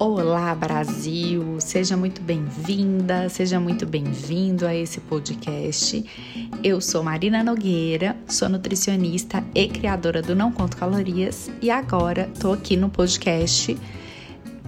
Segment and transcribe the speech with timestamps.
[0.00, 1.60] Olá, Brasil!
[1.60, 6.04] Seja muito bem-vinda, seja muito bem-vindo a esse podcast.
[6.62, 12.52] Eu sou Marina Nogueira, sou nutricionista e criadora do Não Conto Calorias e agora estou
[12.52, 13.76] aqui no podcast,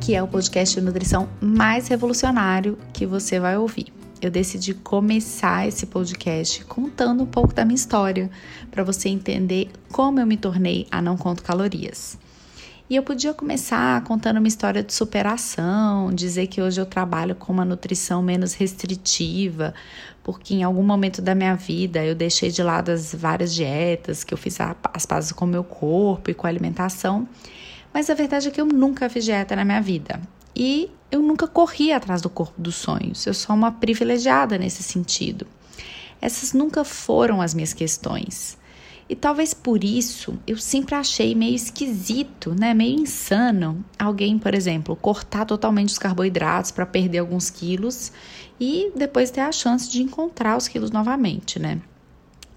[0.00, 3.92] que é o podcast de nutrição mais revolucionário que você vai ouvir.
[4.20, 8.28] Eu decidi começar esse podcast contando um pouco da minha história,
[8.68, 12.18] para você entender como eu me tornei a Não Conto Calorias.
[12.90, 17.52] E eu podia começar contando uma história de superação, dizer que hoje eu trabalho com
[17.52, 19.72] uma nutrição menos restritiva,
[20.24, 24.34] porque em algum momento da minha vida eu deixei de lado as várias dietas, que
[24.34, 24.58] eu fiz
[24.92, 27.28] as pazes com o meu corpo e com a alimentação.
[27.94, 30.20] Mas a verdade é que eu nunca fiz dieta na minha vida.
[30.54, 33.24] E eu nunca corri atrás do corpo dos sonhos.
[33.24, 35.46] Eu sou uma privilegiada nesse sentido.
[36.20, 38.58] Essas nunca foram as minhas questões.
[39.10, 44.94] E talvez por isso eu sempre achei meio esquisito, né, meio insano, alguém, por exemplo,
[44.94, 48.12] cortar totalmente os carboidratos para perder alguns quilos
[48.60, 51.80] e depois ter a chance de encontrar os quilos novamente, né?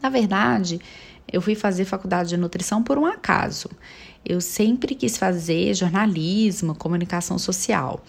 [0.00, 0.80] Na verdade,
[1.26, 3.68] eu fui fazer faculdade de nutrição por um acaso.
[4.24, 8.04] Eu sempre quis fazer jornalismo, comunicação social.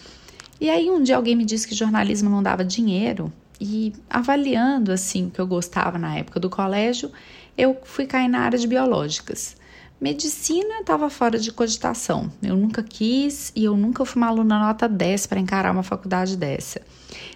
[0.62, 5.26] E aí um dia alguém me disse que jornalismo não dava dinheiro e avaliando assim
[5.26, 7.12] o que eu gostava na época do colégio,
[7.58, 9.56] eu fui cair na área de biológicas.
[10.00, 12.32] Medicina estava fora de cogitação.
[12.44, 16.38] Eu nunca quis e eu nunca fui uma aluna nota 10 para encarar uma faculdade
[16.38, 16.82] dessa.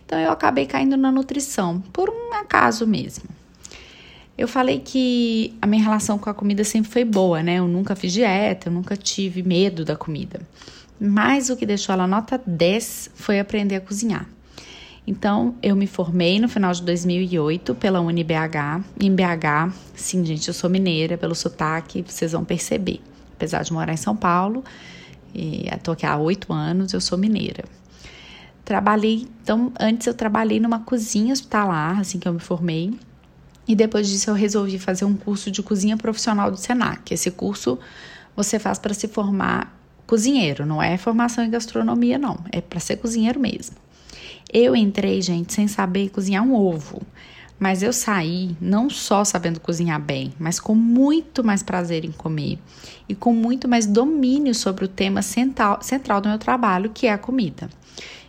[0.06, 3.26] Então eu acabei caindo na nutrição, por um acaso mesmo.
[4.38, 7.56] Eu falei que a minha relação com a comida sempre foi boa, né?
[7.56, 10.42] Eu nunca fiz dieta, eu nunca tive medo da comida.
[11.00, 14.28] Mas o que deixou ela nota 10 foi aprender a cozinhar.
[15.06, 18.84] Então, eu me formei no final de 2008 pela UniBH.
[19.00, 23.02] Em BH, sim, gente, eu sou mineira, pelo sotaque, vocês vão perceber.
[23.34, 24.64] Apesar de morar em São Paulo,
[25.34, 27.64] e estou aqui há oito anos, eu sou mineira.
[28.64, 32.94] Trabalhei, então, antes eu trabalhei numa cozinha hospitalar, assim que eu me formei.
[33.68, 37.12] E depois disso eu resolvi fazer um curso de cozinha profissional do Senac.
[37.12, 37.80] Esse curso
[38.36, 39.76] você faz para se formar
[40.06, 42.38] cozinheiro, não é formação em gastronomia, não.
[42.52, 43.76] É para ser cozinheiro mesmo.
[44.54, 47.02] Eu entrei, gente, sem saber cozinhar um ovo.
[47.58, 52.58] Mas eu saí não só sabendo cozinhar bem, mas com muito mais prazer em comer
[53.08, 57.14] e com muito mais domínio sobre o tema central, central do meu trabalho, que é
[57.14, 57.70] a comida.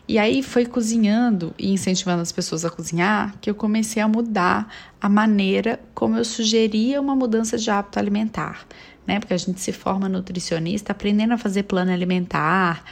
[0.07, 4.69] E aí foi cozinhando e incentivando as pessoas a cozinhar que eu comecei a mudar
[5.01, 8.67] a maneira como eu sugeria uma mudança de hábito alimentar,
[9.07, 9.19] né?
[9.19, 12.85] Porque a gente se forma nutricionista aprendendo a fazer plano alimentar,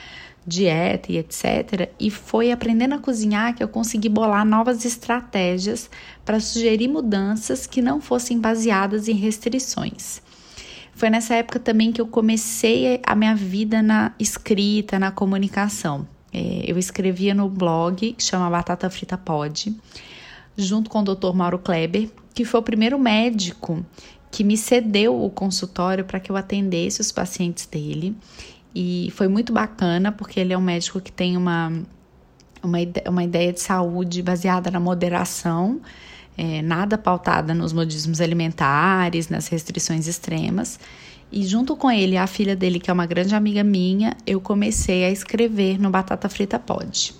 [0.47, 1.91] dieta e etc.
[1.99, 5.91] E foi aprendendo a cozinhar que eu consegui bolar novas estratégias
[6.25, 10.23] para sugerir mudanças que não fossem baseadas em restrições.
[10.95, 16.06] Foi nessa época também que eu comecei a minha vida na escrita, na comunicação.
[16.33, 19.75] É, eu escrevia no blog que chama Batata Frita Pod,
[20.57, 21.33] junto com o Dr.
[21.34, 23.84] Mauro Kleber, que foi o primeiro médico
[24.31, 28.17] que me cedeu o consultório para que eu atendesse os pacientes dele
[28.75, 31.72] e foi muito bacana porque ele é um médico que tem uma,
[32.62, 35.81] uma, uma ideia de saúde baseada na moderação,
[36.38, 40.78] é, nada pautada nos modismos alimentares, nas restrições extremas.
[41.32, 45.04] E junto com ele, a filha dele, que é uma grande amiga minha, eu comecei
[45.04, 47.14] a escrever no Batata Frita Pod.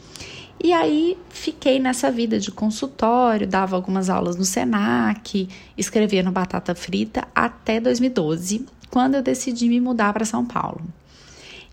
[0.62, 6.75] E aí fiquei nessa vida de consultório, dava algumas aulas no Senac, escrevia no Batata
[6.75, 10.83] Frita até 2012, quando eu decidi me mudar para São Paulo.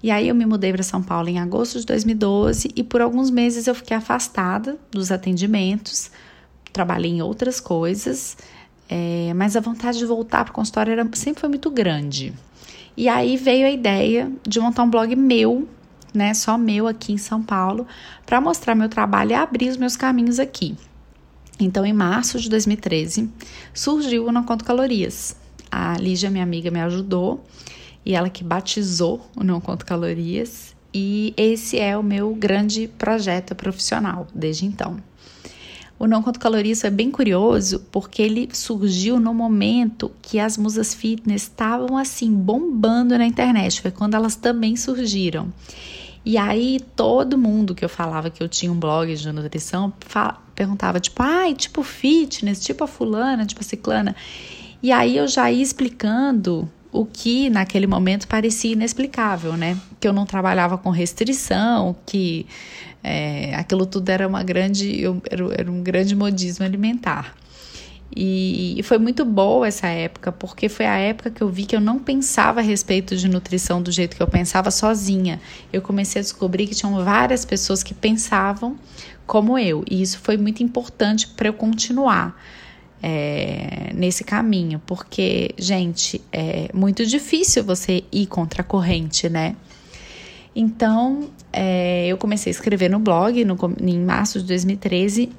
[0.07, 3.29] E aí eu me mudei para São Paulo em agosto de 2012 e por alguns
[3.29, 6.09] meses eu fiquei afastada dos atendimentos,
[6.71, 8.37] trabalhei em outras coisas,
[8.87, 12.33] é, mas a vontade de voltar para o consultório era, sempre foi muito grande.
[12.95, 15.67] E aí veio a ideia de montar um blog meu,
[16.13, 17.85] né, só meu aqui em São Paulo,
[18.25, 20.77] para mostrar meu trabalho e abrir os meus caminhos aqui.
[21.59, 23.29] Então, em março de 2013,
[23.73, 25.35] surgiu o Não Conto Calorias.
[25.69, 27.43] A Lígia, minha amiga, me ajudou
[28.07, 30.73] e ela que batizou o Não Conto Calorias.
[30.93, 34.95] E esse é o meu grande projeto profissional desde então.
[35.99, 40.93] O Não Conto Calorias é bem curioso porque ele surgiu no momento que as musas
[40.93, 43.81] fitness estavam assim bombando na internet.
[43.81, 45.51] Foi quando elas também surgiram.
[46.23, 49.91] E aí todo mundo que eu falava que eu tinha um blog de nutrição
[50.55, 54.15] perguntava tipo, ai, tipo fitness, tipo a fulana, tipo a ciclana.
[54.81, 59.77] E aí eu já ia explicando o que naquele momento parecia inexplicável, né?
[59.99, 62.45] Que eu não trabalhava com restrição, que
[63.03, 67.35] é, aquilo tudo era uma grande, eu, era, um grande modismo alimentar.
[68.15, 71.75] E, e, foi muito boa essa época, porque foi a época que eu vi que
[71.75, 75.39] eu não pensava a respeito de nutrição do jeito que eu pensava sozinha.
[75.71, 78.77] Eu comecei a descobrir que tinham várias pessoas que pensavam
[79.27, 82.35] como eu, e isso foi muito importante para eu continuar.
[83.01, 89.55] É, nesse caminho, porque, gente, é muito difícil você ir contra a corrente, né?
[90.55, 95.29] Então, é, eu comecei a escrever no blog no, em março de 2013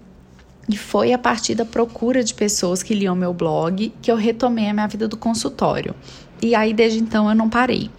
[0.69, 4.69] e foi a partir da procura de pessoas que liam meu blog que eu retomei
[4.69, 5.93] a minha vida do consultório.
[6.41, 7.91] E aí, desde então, eu não parei.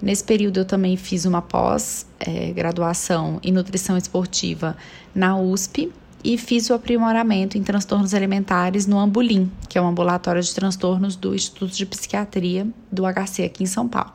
[0.00, 4.76] Nesse período, eu também fiz uma pós-graduação é, em nutrição esportiva
[5.14, 5.92] na USP
[6.24, 11.16] e fiz o aprimoramento em transtornos alimentares no Ambulim, que é um ambulatório de transtornos
[11.16, 14.14] do Instituto de Psiquiatria do HC aqui em São Paulo.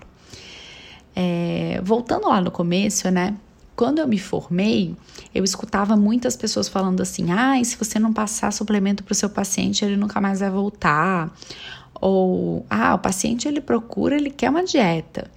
[1.15, 3.35] É, voltando lá no começo, né?
[3.75, 4.95] Quando eu me formei,
[5.33, 9.29] eu escutava muitas pessoas falando assim: ah, se você não passar suplemento para o seu
[9.29, 11.31] paciente, ele nunca mais vai voltar.
[12.01, 15.29] Ou, ah, o paciente ele procura, ele quer uma dieta.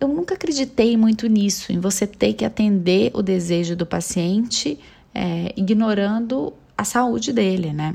[0.00, 4.78] Eu nunca acreditei muito nisso, em você ter que atender o desejo do paciente,
[5.14, 7.94] é, ignorando a saúde dele, né?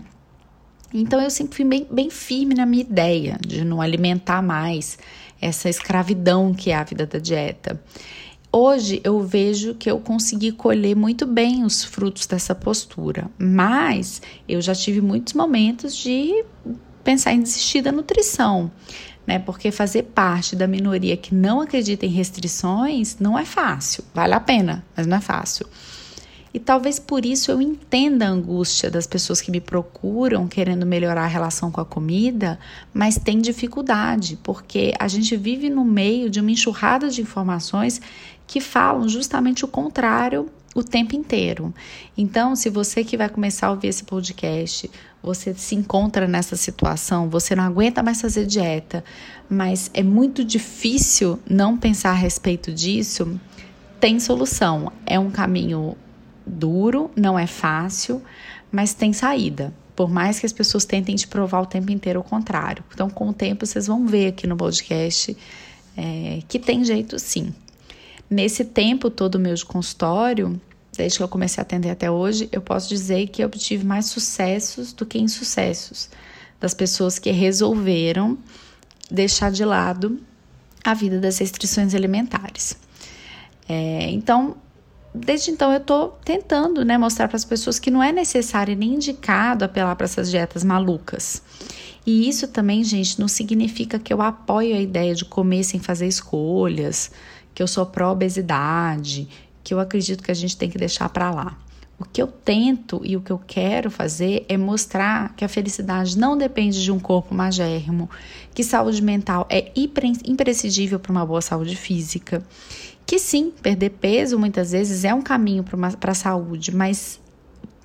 [0.93, 4.97] Então eu sempre fui bem, bem firme na minha ideia de não alimentar mais
[5.39, 7.81] essa escravidão que é a vida da dieta.
[8.51, 14.59] Hoje eu vejo que eu consegui colher muito bem os frutos dessa postura, mas eu
[14.59, 16.43] já tive muitos momentos de
[17.03, 18.71] pensar em desistir da nutrição,
[19.27, 19.37] né?
[19.37, 24.39] Porque fazer parte da minoria que não acredita em restrições não é fácil, vale a
[24.39, 25.67] pena, mas não é fácil.
[26.53, 31.23] E talvez por isso eu entenda a angústia das pessoas que me procuram querendo melhorar
[31.23, 32.59] a relação com a comida,
[32.93, 38.01] mas tem dificuldade, porque a gente vive no meio de uma enxurrada de informações
[38.47, 41.73] que falam justamente o contrário o tempo inteiro.
[42.17, 44.89] Então, se você que vai começar a ouvir esse podcast,
[45.21, 49.03] você se encontra nessa situação, você não aguenta mais fazer dieta,
[49.49, 53.39] mas é muito difícil não pensar a respeito disso,
[53.99, 54.91] tem solução.
[55.05, 55.95] É um caminho
[56.49, 58.21] duro, não é fácil,
[58.71, 59.73] mas tem saída.
[59.95, 62.83] Por mais que as pessoas tentem te provar o tempo inteiro o contrário.
[62.93, 65.35] Então, com o tempo, vocês vão ver aqui no podcast
[65.97, 67.53] é, que tem jeito sim.
[68.29, 70.59] Nesse tempo todo meu de consultório,
[70.95, 74.05] desde que eu comecei a atender até hoje, eu posso dizer que eu obtive mais
[74.05, 76.09] sucessos do que insucessos
[76.59, 78.37] das pessoas que resolveram
[79.09, 80.19] deixar de lado
[80.83, 82.77] a vida das restrições alimentares.
[83.67, 84.57] É, então,
[85.13, 88.95] desde então eu estou tentando né, mostrar para as pessoas que não é necessário nem
[88.95, 91.41] indicado apelar para essas dietas malucas.
[92.05, 96.07] E isso também, gente, não significa que eu apoio a ideia de comer sem fazer
[96.07, 97.11] escolhas,
[97.53, 99.27] que eu sou pró-obesidade,
[99.63, 101.57] que eu acredito que a gente tem que deixar para lá.
[101.99, 106.17] O que eu tento e o que eu quero fazer é mostrar que a felicidade
[106.17, 108.09] não depende de um corpo magérrimo,
[108.53, 112.41] que saúde mental é imprescindível para uma boa saúde física
[113.09, 115.65] que sim, perder peso muitas vezes é um caminho
[115.99, 117.19] para a saúde, mas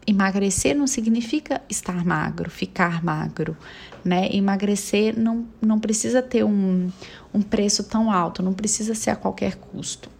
[0.07, 3.57] emagrecer não significa estar magro, ficar magro,
[4.05, 4.29] né?
[4.31, 6.91] Emagrecer não, não precisa ter um,
[7.33, 10.11] um preço tão alto, não precisa ser a qualquer custo.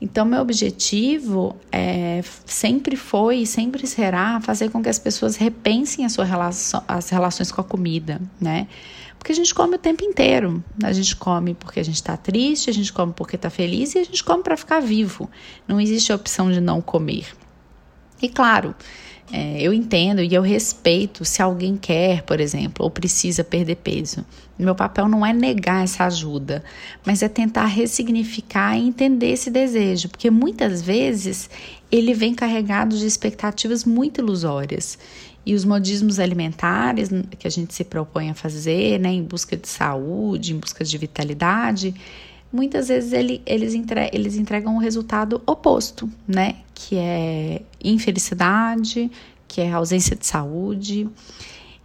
[0.00, 6.02] Então, meu objetivo é, sempre foi e sempre será fazer com que as pessoas repensem
[6.02, 8.68] a sua relação, as relações com a comida, né?
[9.24, 10.62] Porque a gente come o tempo inteiro.
[10.82, 13.98] A gente come porque a gente está triste, a gente come porque está feliz e
[13.98, 15.30] a gente come para ficar vivo.
[15.66, 17.34] Não existe a opção de não comer.
[18.20, 18.74] E claro,
[19.32, 24.26] é, eu entendo e eu respeito se alguém quer, por exemplo, ou precisa perder peso.
[24.58, 26.62] Meu papel não é negar essa ajuda,
[27.02, 31.48] mas é tentar ressignificar e entender esse desejo, porque muitas vezes
[31.90, 34.98] ele vem carregado de expectativas muito ilusórias.
[35.46, 39.68] E os modismos alimentares que a gente se propõe a fazer, né, em busca de
[39.68, 41.94] saúde, em busca de vitalidade,
[42.52, 46.56] muitas vezes ele, eles, entre, eles entregam o um resultado oposto, né?
[46.72, 49.10] Que é infelicidade,
[49.48, 51.08] que é ausência de saúde.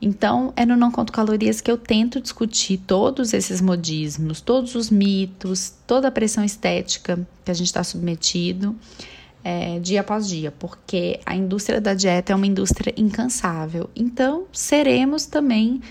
[0.01, 4.89] Então, é no Não Conto Calorias que eu tento discutir todos esses modismos, todos os
[4.89, 8.75] mitos, toda a pressão estética que a gente está submetido
[9.49, 13.89] é, dia após dia, porque a indústria da dieta é uma indústria incansável.
[13.95, 15.81] Então, seremos também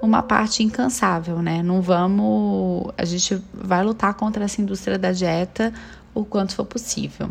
[0.00, 1.60] uma parte incansável, né?
[1.60, 2.92] Não vamos.
[2.96, 5.74] A gente vai lutar contra essa indústria da dieta
[6.14, 7.30] o quanto for possível.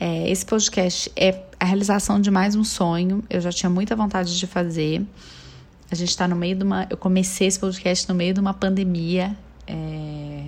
[0.00, 3.22] É, esse podcast é a realização de mais um sonho.
[3.28, 5.06] Eu já tinha muita vontade de fazer.
[5.90, 6.86] A gente está no meio de uma.
[6.88, 9.36] Eu comecei esse podcast no meio de uma pandemia.
[9.66, 10.44] É,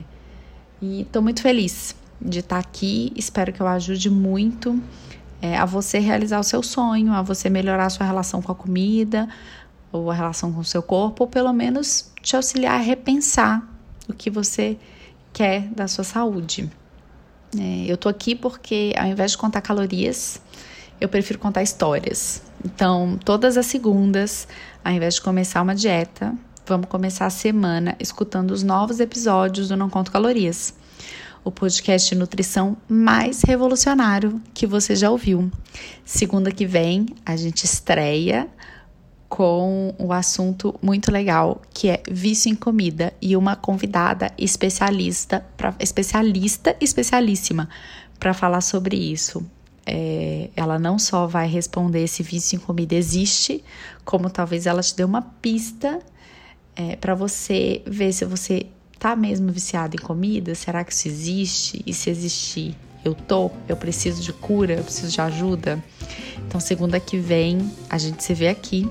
[0.80, 3.12] e estou muito feliz de estar tá aqui.
[3.16, 4.80] Espero que eu ajude muito
[5.40, 8.54] é, a você realizar o seu sonho, a você melhorar a sua relação com a
[8.54, 9.28] comida,
[9.92, 13.62] ou a relação com o seu corpo, ou pelo menos te auxiliar a repensar
[14.08, 14.76] o que você
[15.32, 16.70] quer da sua saúde.
[17.58, 20.40] É, eu tô aqui porque ao invés de contar calorias,
[21.00, 22.42] eu prefiro contar histórias.
[22.64, 24.48] Então, todas as segundas,
[24.84, 26.34] ao invés de começar uma dieta,
[26.66, 30.74] vamos começar a semana escutando os novos episódios do Não Conto Calorias,
[31.44, 35.50] o podcast de nutrição mais revolucionário que você já ouviu.
[36.04, 38.48] Segunda que vem, a gente estreia
[39.28, 45.74] com um assunto muito legal, que é vício em comida e uma convidada especialista, pra,
[45.80, 47.68] especialista, especialíssima
[48.18, 49.44] para falar sobre isso.
[49.86, 53.62] É, ela não só vai responder se vício em comida existe,
[54.04, 55.98] como talvez ela te dê uma pista
[56.76, 58.66] é, para você ver se você
[59.04, 61.82] tá mesmo viciado em comida, será que isso existe?
[61.84, 63.50] E se existir, eu tô?
[63.68, 64.72] Eu preciso de cura?
[64.72, 65.84] Eu preciso de ajuda?
[66.48, 68.88] Então, segunda que vem, a gente se vê aqui.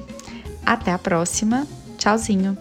[0.64, 1.66] Até a próxima.
[1.98, 2.56] Tchauzinho.